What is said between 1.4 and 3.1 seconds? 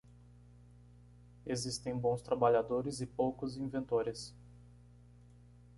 Existem bons trabalhadores e